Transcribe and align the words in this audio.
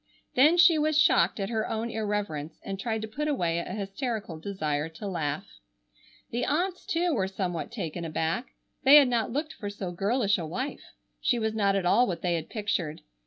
Then 0.33 0.57
she 0.57 0.79
was 0.79 0.97
shocked 0.99 1.39
at 1.39 1.51
her 1.51 1.69
own 1.69 1.91
irreverence 1.91 2.59
and 2.63 2.79
tried 2.79 3.03
to 3.03 3.07
put 3.07 3.27
away 3.27 3.59
a 3.59 3.71
hysterical 3.71 4.39
desire 4.39 4.89
to 4.89 5.05
laugh. 5.07 5.45
The 6.31 6.43
aunts, 6.43 6.87
too, 6.87 7.13
were 7.13 7.27
somewhat 7.27 7.71
taken 7.71 8.03
aback. 8.03 8.47
They 8.83 8.95
had 8.95 9.09
not 9.09 9.31
looked 9.31 9.53
for 9.53 9.69
so 9.69 9.91
girlish 9.91 10.39
a 10.39 10.45
wife. 10.47 10.95
She 11.21 11.37
was 11.37 11.53
not 11.53 11.75
at 11.75 11.85
all 11.85 12.07
what 12.07 12.23
they 12.23 12.33
had 12.33 12.49
pictured. 12.49 13.01